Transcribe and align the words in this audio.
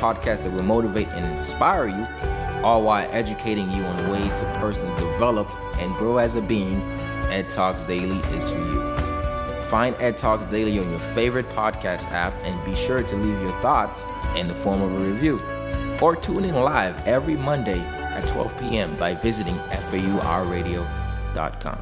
podcast 0.00 0.42
that 0.42 0.52
will 0.52 0.62
motivate 0.62 1.08
and 1.08 1.24
inspire 1.30 1.86
you, 1.86 2.06
all 2.64 2.82
while 2.82 3.06
educating 3.10 3.70
you 3.70 3.84
on 3.84 4.10
ways 4.10 4.40
to 4.40 4.46
personally 4.58 4.98
develop 4.98 5.48
and 5.78 5.94
grow 5.96 6.16
as 6.18 6.34
a 6.34 6.42
being, 6.42 6.80
Ed 7.30 7.50
Talks 7.50 7.84
Daily 7.84 8.18
is 8.34 8.50
for 8.50 8.58
you. 8.58 8.96
Find 9.64 9.94
Ed 10.00 10.16
Talks 10.18 10.46
Daily 10.46 10.78
on 10.80 10.90
your 10.90 10.98
favorite 10.98 11.48
podcast 11.50 12.10
app 12.10 12.34
and 12.42 12.62
be 12.64 12.74
sure 12.74 13.02
to 13.02 13.16
leave 13.16 13.40
your 13.40 13.52
thoughts 13.60 14.06
in 14.36 14.48
the 14.48 14.54
form 14.54 14.82
of 14.82 14.92
a 14.92 14.98
review. 14.98 15.40
Or 16.00 16.16
tune 16.16 16.44
in 16.44 16.56
live 16.56 17.06
every 17.06 17.36
Monday 17.36 17.78
at 17.78 18.26
12 18.26 18.58
p.m. 18.58 18.96
by 18.96 19.14
visiting 19.14 19.54
FAURradio.com. 19.54 21.78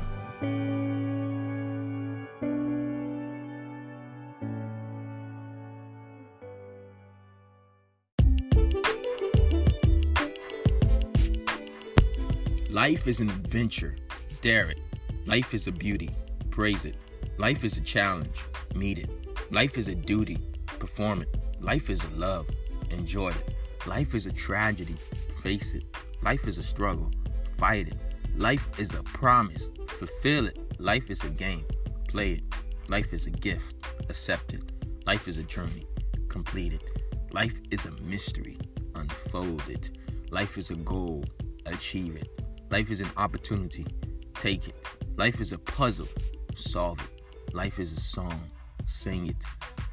Life 12.84 13.08
is 13.08 13.18
an 13.18 13.28
adventure. 13.28 13.96
Dare 14.40 14.70
it. 14.70 14.78
Life 15.26 15.52
is 15.52 15.66
a 15.66 15.72
beauty. 15.72 16.10
Praise 16.48 16.84
it. 16.84 16.94
Life 17.36 17.64
is 17.64 17.76
a 17.76 17.80
challenge. 17.80 18.38
Meet 18.76 19.00
it. 19.00 19.10
Life 19.50 19.76
is 19.76 19.88
a 19.88 19.96
duty. 19.96 20.38
Perform 20.78 21.22
it. 21.22 21.36
Life 21.60 21.90
is 21.90 22.04
a 22.04 22.10
love. 22.10 22.46
Enjoy 22.90 23.30
it. 23.30 23.54
Life 23.84 24.14
is 24.14 24.26
a 24.26 24.32
tragedy. 24.32 24.94
Face 25.42 25.74
it. 25.74 25.82
Life 26.22 26.46
is 26.46 26.58
a 26.58 26.62
struggle. 26.62 27.10
Fight 27.58 27.88
it. 27.88 27.96
Life 28.36 28.70
is 28.78 28.94
a 28.94 29.02
promise. 29.02 29.70
Fulfill 29.98 30.46
it. 30.46 30.80
Life 30.80 31.10
is 31.10 31.24
a 31.24 31.30
game. 31.30 31.64
Play 32.06 32.34
it. 32.34 32.44
Life 32.88 33.12
is 33.12 33.26
a 33.26 33.30
gift. 33.30 33.74
Accept 34.08 34.54
it. 34.54 34.62
Life 35.04 35.26
is 35.26 35.38
a 35.38 35.42
journey. 35.42 35.84
Complete 36.28 36.74
it. 36.74 36.84
Life 37.32 37.58
is 37.72 37.86
a 37.86 37.90
mystery. 38.02 38.56
Unfold 38.94 39.68
it. 39.68 39.98
Life 40.30 40.56
is 40.56 40.70
a 40.70 40.76
goal. 40.76 41.24
Achieve 41.66 42.14
it. 42.14 42.28
Life 42.70 42.90
is 42.90 43.00
an 43.00 43.10
opportunity. 43.16 43.86
Take 44.34 44.68
it. 44.68 44.74
Life 45.16 45.40
is 45.40 45.52
a 45.52 45.58
puzzle. 45.58 46.08
Solve 46.54 47.00
it. 47.00 47.54
Life 47.54 47.78
is 47.78 47.94
a 47.94 48.00
song. 48.00 48.42
Sing 48.86 49.26
it. 49.26 49.42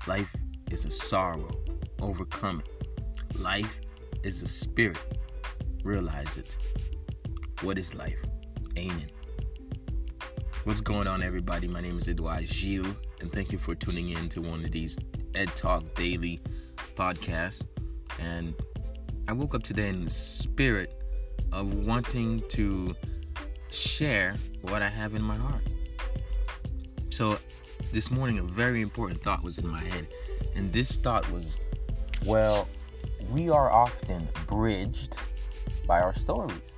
Life 0.08 0.36
is 0.70 0.84
a 0.84 0.92
sorrow. 0.92 1.50
Overcome 2.02 2.62
it. 2.66 3.40
Life 3.40 3.80
is 4.24 4.42
a 4.42 4.48
spirit. 4.48 4.98
Realize 5.84 6.38
it. 6.38 6.58
What 7.62 7.78
is 7.78 7.96
life? 7.96 8.20
It? 8.76 9.12
What's 10.66 10.82
going 10.82 11.08
on, 11.08 11.24
everybody? 11.24 11.70
My 11.70 11.80
name 11.80 11.98
is 11.98 12.10
Edouard 12.10 12.46
Gilles, 12.46 12.96
and 13.22 13.32
thank 13.32 13.54
you 13.54 13.58
for 13.58 13.74
tuning 13.74 14.10
in 14.10 14.28
to 14.30 14.42
one 14.42 14.66
of 14.66 14.72
these 14.72 15.00
Ed 15.34 15.56
Talk 15.56 15.96
Daily 15.96 16.42
podcasts. 16.96 17.66
And 18.20 18.54
I 19.30 19.32
woke 19.32 19.56
up 19.56 19.64
today 19.64 19.88
in 19.88 20.04
the 20.04 20.10
spirit 20.10 21.05
of 21.52 21.74
wanting 21.86 22.42
to 22.50 22.96
share 23.70 24.36
what 24.62 24.82
I 24.82 24.90
have 24.90 25.16
in 25.16 25.22
my 25.22 25.36
heart. 25.36 25.64
So, 27.10 27.38
this 27.92 28.12
morning, 28.12 28.40
a 28.40 28.44
very 28.44 28.82
important 28.82 29.22
thought 29.22 29.44
was 29.44 29.58
in 29.58 29.68
my 29.68 29.82
head, 29.82 30.08
and 30.56 30.72
this 30.74 30.98
thought 30.98 31.30
was 31.32 31.60
well, 32.26 32.68
we 33.30 33.50
are 33.50 33.70
often 33.72 34.28
bridged 34.48 35.18
by 35.88 36.02
our 36.02 36.14
stories. 36.14 36.76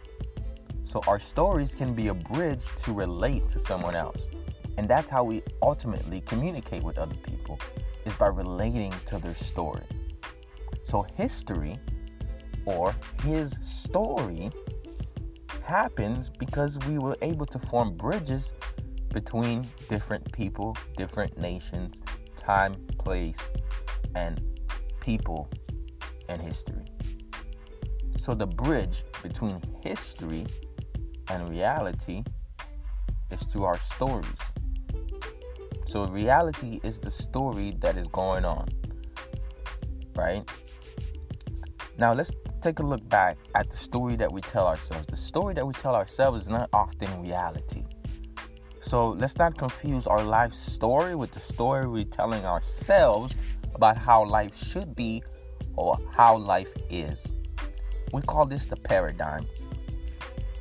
So, 0.84 1.02
our 1.08 1.20
stories 1.20 1.74
can 1.74 1.94
be 1.94 2.10
a 2.10 2.14
bridge 2.14 2.64
to 2.84 2.94
relate 2.94 3.48
to 3.50 3.60
someone 3.60 3.96
else. 3.96 4.28
And 4.78 4.88
that's 4.88 5.10
how 5.10 5.24
we 5.24 5.42
ultimately 5.62 6.22
communicate 6.22 6.84
with 6.84 6.98
other 6.98 7.16
people 7.16 7.60
is 8.06 8.14
by 8.16 8.28
relating 8.28 8.94
to 9.08 9.18
their 9.18 9.36
story. 9.36 9.84
So 10.84 11.06
history 11.16 11.78
or 12.68 12.94
his 13.24 13.58
story 13.62 14.52
happens 15.64 16.30
because 16.30 16.78
we 16.80 16.98
were 16.98 17.18
able 17.22 17.46
to 17.46 17.58
form 17.58 17.96
bridges 17.96 18.54
between 19.14 19.66
different 19.88 20.30
people, 20.34 20.78
different 20.98 21.38
nations, 21.38 22.02
time, 22.36 22.74
place, 23.00 23.52
and 24.16 24.42
people 25.00 25.50
and 26.28 26.42
history. 26.42 26.86
So 28.18 28.36
the 28.36 28.48
bridge 28.48 29.06
between 29.24 29.62
history 29.82 30.46
and 31.30 31.50
reality 31.50 32.24
is 33.32 33.44
through 33.44 33.64
our 33.64 33.80
stories. 33.80 34.42
So 35.86 36.06
reality 36.08 36.82
is 36.84 37.00
the 37.00 37.12
story 37.12 37.76
that 37.80 37.96
is 37.96 38.10
going 38.10 38.44
on. 38.44 38.68
Right? 40.16 40.44
Now 41.98 42.14
let's 42.14 42.32
take 42.68 42.80
a 42.80 42.84
look 42.84 43.08
back 43.08 43.38
at 43.56 43.70
the 43.70 43.78
story 43.78 44.18
that 44.18 44.30
we 44.30 44.42
tell 44.42 44.68
ourselves. 44.68 45.08
The 45.08 45.16
story 45.16 45.54
that 45.54 45.66
we 45.66 45.72
tell 45.72 45.96
ourselves 45.96 46.44
is 46.44 46.50
not 46.50 46.70
often 46.74 47.22
reality. 47.22 47.86
So 48.82 49.12
let's 49.12 49.38
not 49.38 49.58
confuse 49.58 50.06
our 50.06 50.22
life 50.22 50.52
story 50.54 51.16
with 51.16 51.32
the 51.32 51.40
story 51.40 51.88
we're 51.88 52.04
telling 52.04 52.46
ourselves 52.46 53.38
about 53.74 53.98
how 53.98 54.26
life 54.26 54.54
should 54.58 54.96
be 54.96 55.24
or 55.78 55.98
how 56.12 56.36
life 56.36 56.74
is. 56.90 57.32
We 58.12 58.22
call 58.22 58.46
this 58.46 58.68
the 58.68 58.76
paradigm. 58.76 59.48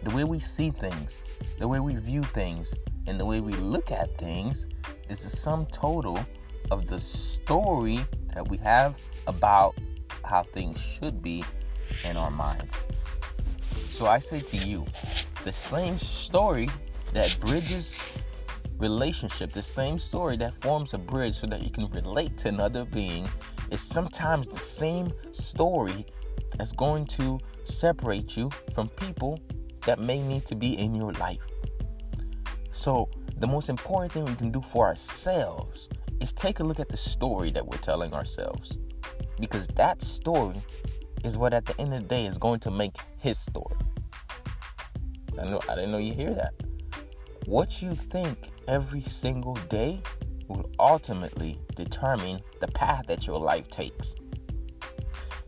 The 0.05 0.11
way 0.11 0.23
we 0.23 0.39
see 0.39 0.71
things, 0.71 1.19
the 1.59 1.67
way 1.67 1.81
we 1.81 1.97
view 1.97 2.23
things, 2.23 2.73
and 3.09 3.19
the 3.19 3.25
way 3.25 3.41
we 3.41 3.53
look 3.55 3.91
at 3.91 4.17
things 4.17 4.69
is 5.09 5.25
the 5.25 5.31
sum 5.31 5.67
total 5.73 6.25
of 6.71 6.87
the 6.87 7.01
story 7.01 7.99
that 8.33 8.47
we 8.47 8.59
have 8.59 8.95
about 9.27 9.75
how 10.25 10.45
things 10.45 10.79
should 10.81 11.21
be 11.21 11.45
in 12.05 12.17
our 12.17 12.31
mind. 12.31 12.69
So 13.91 14.07
I 14.07 14.19
say 14.19 14.41
to 14.41 14.57
you, 14.57 14.85
the 15.45 15.53
same 15.53 15.99
story 15.99 16.69
that 17.13 17.37
bridges 17.41 17.95
relationship, 18.79 19.53
the 19.53 19.63
same 19.63 19.99
story 19.99 20.37
that 20.37 20.55
forms 20.61 20.93
a 20.95 20.99
bridge 20.99 21.37
so 21.37 21.47
that 21.47 21.63
you 21.63 21.71
can 21.71 21.89
relate 21.91 22.37
to 22.39 22.49
another 22.49 22.85
being, 22.85 23.29
is 23.71 23.81
sometimes 23.81 24.49
the 24.49 24.59
same 24.59 25.13
story 25.33 26.07
that's 26.57 26.73
going 26.73 27.07
to 27.07 27.39
separate 27.65 28.37
you 28.37 28.51
from 28.75 28.89
people 28.91 29.41
that 29.87 29.99
may 29.99 30.21
need 30.23 30.45
to 30.47 30.55
be 30.55 30.79
in 30.79 30.95
your 30.95 31.13
life. 31.15 31.41
So, 32.73 33.09
the 33.39 33.47
most 33.47 33.69
important 33.69 34.13
thing 34.13 34.25
we 34.25 34.35
can 34.35 34.51
do 34.51 34.63
for 34.63 34.87
ourselves 34.87 35.89
is 36.21 36.33
take 36.33 36.61
a 36.61 36.65
look 36.65 36.81
at 36.81 36.89
the 36.89 36.97
story 36.97 37.51
that 37.51 37.67
we're 37.67 37.79
telling 37.79 38.15
ourselves. 38.15 38.79
Because 39.39 39.67
that 39.69 40.01
story 40.01 40.57
is 41.27 41.37
what 41.37 41.53
at 41.53 41.67
the 41.67 41.79
end 41.81 41.93
of 41.93 42.03
the 42.03 42.09
day 42.09 42.25
is 42.25 42.39
going 42.39 42.61
to 42.61 42.71
make 42.71 42.97
his 43.19 43.37
story. 43.39 43.77
I 45.39 45.45
know 45.45 45.61
I 45.69 45.75
didn't 45.75 45.91
know 45.91 45.99
you 45.99 46.15
hear 46.15 46.33
that. 46.33 46.55
What 47.47 47.83
you 47.83 47.95
think 47.95 48.51
every 48.69 49.03
single 49.03 49.55
day 49.69 50.01
will 50.47 50.71
ultimately 50.79 51.59
determine 51.75 52.41
the 52.61 52.69
path 52.69 53.07
that 53.09 53.27
your 53.27 53.41
life 53.41 53.69
takes. 53.69 54.15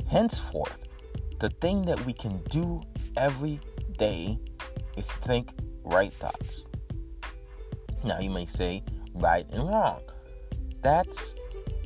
Henceforth, 0.09 0.85
the 1.39 1.51
thing 1.51 1.83
that 1.83 2.05
we 2.05 2.13
can 2.13 2.43
do 2.49 2.83
every 3.17 3.61
day 3.99 4.39
is 4.97 5.11
think 5.11 5.53
right 5.85 6.13
thoughts. 6.13 6.67
Now, 8.03 8.19
you 8.19 8.31
may 8.31 8.47
say 8.47 8.83
right 9.15 9.47
and 9.51 9.69
wrong. 9.69 10.01
That's 10.83 11.35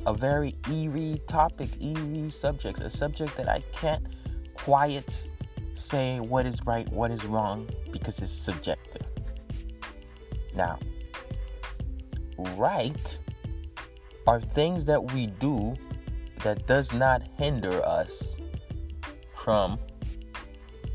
a 0.05 0.13
very 0.13 0.55
eerie 0.69 1.21
topic, 1.27 1.69
eerie 1.81 2.29
subject, 2.29 2.79
a 2.79 2.89
subject 2.89 3.35
that 3.37 3.47
I 3.47 3.61
can't 3.71 4.05
quite 4.53 5.23
say 5.75 6.19
what 6.19 6.45
is 6.45 6.65
right, 6.65 6.87
what 6.91 7.11
is 7.11 7.23
wrong, 7.25 7.69
because 7.91 8.21
it's 8.21 8.31
subjective. 8.31 9.07
Now, 10.55 10.79
right 12.55 13.19
are 14.27 14.39
things 14.39 14.85
that 14.85 15.11
we 15.13 15.27
do 15.27 15.75
that 16.43 16.67
does 16.67 16.93
not 16.93 17.23
hinder 17.37 17.83
us 17.85 18.37
from 19.35 19.79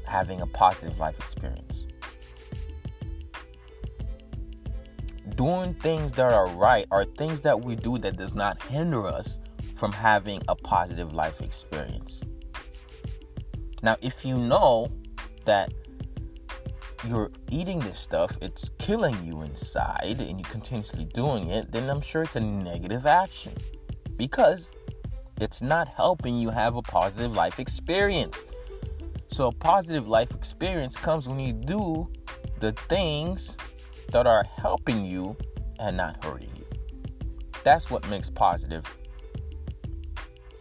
having 0.06 0.40
a 0.40 0.46
positive 0.46 0.98
life 0.98 1.18
experience. 1.18 1.86
Doing 5.38 5.72
things 5.74 6.10
that 6.12 6.32
are 6.32 6.48
right 6.48 6.84
are 6.90 7.04
things 7.04 7.40
that 7.40 7.58
we 7.64 7.76
do 7.76 7.96
that 7.96 8.16
does 8.16 8.34
not 8.34 8.60
hinder 8.64 9.06
us 9.06 9.38
from 9.76 9.92
having 9.92 10.42
a 10.48 10.56
positive 10.56 11.14
life 11.14 11.40
experience. 11.40 12.20
Now, 13.80 13.96
if 14.02 14.24
you 14.24 14.36
know 14.36 14.88
that 15.44 15.72
you're 17.06 17.30
eating 17.52 17.78
this 17.78 17.96
stuff, 17.96 18.36
it's 18.42 18.70
killing 18.78 19.16
you 19.24 19.42
inside, 19.42 20.16
and 20.18 20.40
you're 20.40 20.50
continuously 20.50 21.04
doing 21.04 21.50
it, 21.50 21.70
then 21.70 21.88
I'm 21.88 22.00
sure 22.00 22.22
it's 22.22 22.34
a 22.34 22.40
negative 22.40 23.06
action 23.06 23.52
because 24.16 24.72
it's 25.40 25.62
not 25.62 25.86
helping 25.86 26.36
you 26.36 26.50
have 26.50 26.74
a 26.74 26.82
positive 26.82 27.36
life 27.36 27.60
experience. 27.60 28.44
So, 29.28 29.46
a 29.46 29.52
positive 29.52 30.08
life 30.08 30.32
experience 30.32 30.96
comes 30.96 31.28
when 31.28 31.38
you 31.38 31.52
do 31.52 32.10
the 32.58 32.72
things 32.72 33.56
that 34.10 34.26
are 34.26 34.44
helping 34.56 35.04
you 35.04 35.36
and 35.78 35.96
not 35.96 36.24
hurting 36.24 36.50
you. 36.56 36.64
That's 37.64 37.90
what 37.90 38.08
makes 38.08 38.30
positive, 38.30 38.84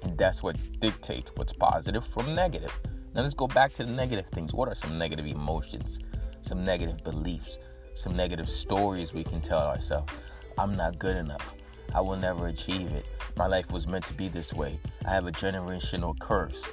and 0.03 0.17
that's 0.17 0.43
what 0.43 0.57
dictates 0.79 1.31
what's 1.35 1.53
positive 1.53 2.05
from 2.05 2.35
negative. 2.35 2.77
Now, 3.13 3.23
let's 3.23 3.33
go 3.33 3.47
back 3.47 3.73
to 3.73 3.83
the 3.83 3.91
negative 3.91 4.27
things. 4.27 4.53
What 4.53 4.67
are 4.67 4.75
some 4.75 4.97
negative 4.97 5.25
emotions? 5.25 5.99
some 6.47 6.63
negative 6.63 7.03
beliefs, 7.03 7.59
some 7.93 8.15
negative 8.15 8.49
stories 8.49 9.13
we 9.13 9.23
can 9.23 9.41
tell 9.41 9.59
ourselves. 9.59 10.11
I'm 10.57 10.71
not 10.71 10.97
good 10.97 11.17
enough. 11.17 11.53
I 11.93 12.01
will 12.01 12.15
never 12.15 12.47
achieve 12.47 12.91
it. 12.91 13.05
My 13.35 13.47
life 13.47 13.71
was 13.71 13.87
meant 13.87 14.05
to 14.05 14.13
be 14.13 14.29
this 14.29 14.53
way. 14.53 14.79
I 15.05 15.11
have 15.11 15.27
a 15.27 15.31
generational 15.31 16.17
curse. 16.19 16.65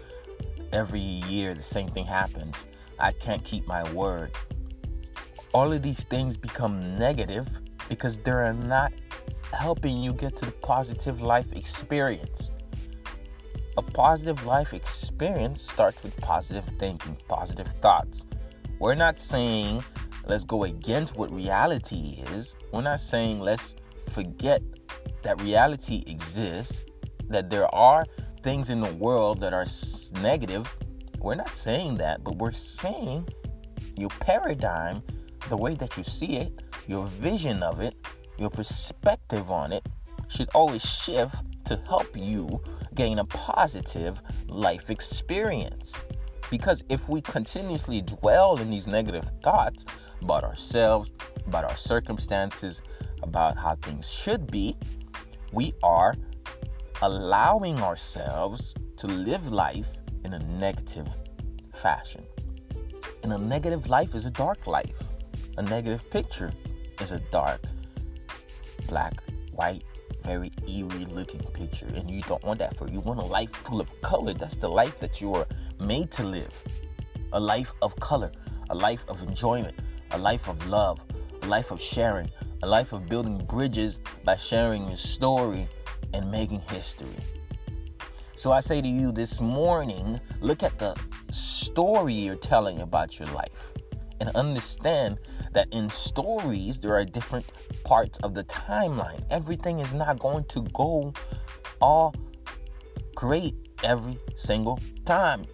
Every 0.73 1.01
year, 1.01 1.55
the 1.55 1.63
same 1.63 1.89
thing 1.89 2.07
happens. 2.07 2.67
I 2.99 3.13
can't 3.13 3.45
keep 3.45 3.67
my 3.67 3.91
word. 3.93 4.33
All 5.55 5.73
of 5.73 5.83
these 5.83 6.03
things 6.03 6.37
become 6.37 6.99
negative 6.99 7.49
because 7.89 8.19
they're 8.19 8.53
not 8.53 8.93
helping 9.53 9.97
you 9.97 10.13
get 10.13 10.35
to 10.37 10.47
the 10.47 10.51
positive 10.51 11.21
life 11.21 11.47
experience. 11.53 12.51
A 13.77 13.83
positive 13.83 14.45
life 14.45 14.75
experience 14.75 15.63
starts 15.63 16.03
with 16.03 16.17
positive 16.21 16.65
thinking, 16.81 17.17
positive 17.29 17.69
thoughts. 17.81 18.25
We're 18.81 18.97
not 18.97 19.21
saying 19.21 19.85
let's 20.27 20.43
go 20.43 20.65
against 20.65 21.17
what 21.17 21.33
reality 21.33 22.25
is. 22.33 22.57
We're 22.73 22.83
not 22.83 22.99
saying 22.99 23.39
let's 23.39 23.77
forget 24.11 24.61
that 25.23 25.41
reality 25.41 26.03
exists, 26.09 26.85
that 27.29 27.49
there 27.49 27.73
are 27.73 28.05
things 28.43 28.71
in 28.71 28.81
the 28.81 28.93
world 28.95 29.41
that 29.41 29.55
are 29.55 29.67
negative. 30.21 30.77
We're 31.21 31.37
not 31.37 31.55
saying 31.55 31.99
that, 31.99 32.25
but 32.25 32.37
we're 32.39 32.51
saying 32.51 33.29
your 33.97 34.11
paradigm, 34.11 35.03
the 35.49 35.57
way 35.57 35.75
that 35.75 35.97
you 35.97 36.05
see 36.05 36.37
it, 36.37 36.53
your 36.87 37.07
vision 37.07 37.63
of 37.63 37.81
it, 37.81 37.95
your 38.39 38.51
perspective 38.51 39.51
on 39.51 39.73
it 39.73 39.87
should 40.29 40.49
always 40.55 40.83
shift 40.83 41.37
to 41.67 41.77
help 41.87 42.17
you 42.17 42.61
gain 42.95 43.19
a 43.19 43.25
positive 43.25 44.21
life 44.49 44.91
experience. 44.91 45.95
Because 46.51 46.85
if 46.89 47.09
we 47.09 47.21
continuously 47.21 48.03
dwell 48.03 48.57
in 48.61 48.71
these 48.71 48.87
negative 48.87 49.25
thoughts 49.43 49.85
about 50.21 50.45
ourselves, 50.45 51.11
about 51.47 51.65
our 51.65 51.77
circumstances, 51.77 52.83
about 53.23 53.57
how 53.57 53.77
things 53.77 54.09
should 54.09 54.51
be, 54.51 54.77
we 55.53 55.73
are 55.83 56.15
allowing 57.03 57.81
ourselves 57.81 58.75
to 58.97 59.07
live 59.07 59.53
life 59.53 59.89
in 60.25 60.35
a 60.35 60.39
negative 60.39 61.09
fashion. 61.75 62.25
And 63.23 63.33
a 63.33 63.39
negative 63.39 63.89
life 63.89 64.15
is 64.15 64.27
a 64.27 64.31
dark 64.31 64.67
life. 64.67 65.14
A 65.57 65.63
negative 65.63 66.11
picture 66.11 66.53
is 67.01 67.13
a 67.13 67.21
dark, 67.31 67.61
black, 68.89 69.23
white, 69.53 69.85
very 70.23 70.51
eerie 70.67 71.05
looking 71.05 71.43
picture. 71.53 71.87
And 71.95 72.11
you 72.11 72.23
don't 72.23 72.43
want 72.43 72.59
that 72.59 72.77
for 72.77 72.89
you. 72.89 72.99
Want 72.99 73.21
a 73.21 73.25
life 73.25 73.55
full 73.55 73.81
of 73.81 73.89
color. 74.03 74.35
That's 74.35 74.57
the 74.57 74.69
life 74.69 74.99
that 74.99 75.21
you 75.21 75.33
are 75.35 75.47
made 75.79 76.11
to 76.13 76.25
live. 76.25 76.53
A 77.33 77.39
life 77.39 77.73
of 77.83 77.95
color, 78.01 78.33
a 78.71 78.75
life 78.75 79.05
of 79.07 79.23
enjoyment, 79.23 79.79
a 80.11 80.19
life 80.19 80.49
of 80.49 80.67
love, 80.67 80.99
a 81.43 81.47
life 81.47 81.71
of 81.71 81.81
sharing, 81.81 82.29
a 82.63 82.67
life 82.67 82.93
of 82.93 83.07
building 83.07 83.39
bridges 83.47 84.01
by 84.25 84.35
sharing 84.35 84.89
your 84.89 84.97
story 84.97 85.69
and 86.13 86.29
making 86.33 86.63
history. 86.71 87.17
So 88.35 88.51
I 88.51 88.59
say 88.59 88.83
to 88.83 88.89
you 88.89 89.13
this 89.13 89.41
morning 89.41 90.21
look 90.41 90.65
at 90.65 90.79
the 90.81 90.97
story 91.31 92.15
you're 92.15 92.35
telling 92.35 92.81
about 92.81 93.21
your 93.21 93.29
life 93.29 93.74
and 94.21 94.29
understand 94.31 95.19
that 95.53 95.69
in 95.73 95.91
stories, 95.91 96.79
there 96.79 96.95
are 96.95 97.05
different 97.05 97.47
parts 97.85 98.19
of 98.19 98.35
the 98.35 98.45
timeline. 98.45 99.25
Everything 99.31 99.81
is 99.81 99.95
not 99.95 100.19
going 100.19 100.45
to 100.45 100.63
go 100.73 101.13
all 101.81 102.15
great 103.15 103.55
every 103.83 104.19
single 104.37 104.79
time. 105.05 105.45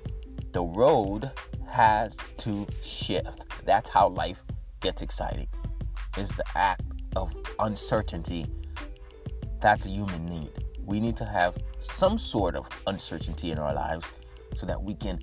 The 0.52 0.62
road 0.62 1.30
has 1.68 2.16
to 2.38 2.66
shift. 2.82 3.46
That's 3.64 3.88
how 3.88 4.08
life 4.08 4.42
gets 4.80 5.02
exciting. 5.02 5.48
Is 6.18 6.30
the 6.30 6.44
act 6.56 6.82
of 7.16 7.32
uncertainty. 7.58 8.46
That's 9.60 9.86
a 9.86 9.88
human 9.88 10.26
need. 10.26 10.50
We 10.84 11.00
need 11.00 11.16
to 11.18 11.24
have 11.24 11.56
some 11.78 12.18
sort 12.18 12.56
of 12.56 12.68
uncertainty 12.86 13.52
in 13.52 13.58
our 13.58 13.74
lives 13.74 14.06
so 14.56 14.66
that 14.66 14.82
we 14.82 14.94
can 14.94 15.20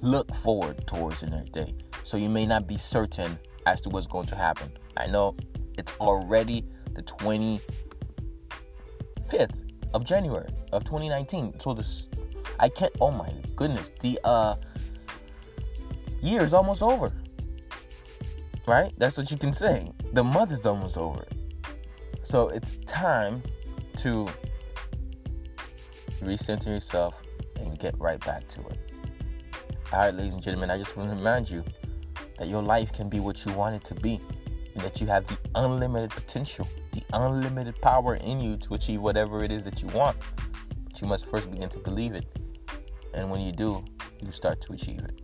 look 0.00 0.34
forward 0.36 0.86
towards 0.86 1.20
the 1.20 1.28
next 1.28 1.52
day. 1.52 1.74
So 2.04 2.16
you 2.16 2.28
may 2.28 2.46
not 2.46 2.66
be 2.66 2.76
certain 2.76 3.38
as 3.66 3.80
to 3.82 3.88
what's 3.88 4.06
going 4.06 4.26
to 4.26 4.36
happen. 4.36 4.72
I 4.96 5.06
know 5.06 5.36
it's 5.76 5.92
already 6.00 6.64
the 6.94 7.02
25th 7.02 7.60
of 9.94 10.04
January 10.04 10.52
of 10.72 10.84
2019. 10.84 11.60
So 11.60 11.74
this 11.74 12.08
I 12.58 12.68
can't 12.68 12.94
oh 13.00 13.10
my 13.10 13.30
goodness, 13.54 13.92
the 14.00 14.18
uh 14.24 14.54
year 16.22 16.42
is 16.42 16.52
almost 16.52 16.82
over. 16.82 17.12
Right? 18.66 18.92
That's 18.98 19.16
what 19.16 19.30
you 19.30 19.36
can 19.36 19.52
say. 19.52 19.92
The 20.12 20.24
month 20.24 20.50
is 20.50 20.66
almost 20.66 20.98
over. 20.98 21.24
So 22.22 22.48
it's 22.48 22.78
time 22.78 23.42
to 23.98 24.28
recenter 26.20 26.66
yourself 26.66 27.14
and 27.56 27.78
get 27.78 27.96
right 27.98 28.18
back 28.24 28.48
to 28.48 28.60
it. 28.66 28.85
All 29.92 30.00
right, 30.00 30.12
ladies 30.12 30.34
and 30.34 30.42
gentlemen, 30.42 30.68
I 30.68 30.78
just 30.78 30.96
want 30.96 31.10
to 31.10 31.16
remind 31.16 31.48
you 31.48 31.62
that 32.38 32.48
your 32.48 32.60
life 32.60 32.92
can 32.92 33.08
be 33.08 33.20
what 33.20 33.46
you 33.46 33.52
want 33.52 33.76
it 33.76 33.84
to 33.84 33.94
be, 33.94 34.20
and 34.74 34.82
that 34.82 35.00
you 35.00 35.06
have 35.06 35.24
the 35.28 35.38
unlimited 35.54 36.10
potential, 36.10 36.68
the 36.90 37.04
unlimited 37.12 37.80
power 37.80 38.16
in 38.16 38.40
you 38.40 38.56
to 38.56 38.74
achieve 38.74 39.00
whatever 39.00 39.44
it 39.44 39.52
is 39.52 39.62
that 39.62 39.80
you 39.82 39.88
want. 39.88 40.16
But 40.82 41.00
you 41.00 41.06
must 41.06 41.26
first 41.26 41.52
begin 41.52 41.68
to 41.68 41.78
believe 41.78 42.14
it. 42.14 42.26
And 43.14 43.30
when 43.30 43.40
you 43.40 43.52
do, 43.52 43.84
you 44.20 44.32
start 44.32 44.60
to 44.62 44.72
achieve 44.72 45.04
it. 45.04 45.20